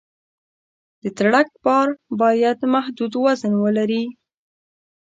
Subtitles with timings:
[1.01, 1.87] د ټرک بار
[2.21, 4.03] باید محدود وزن ولري.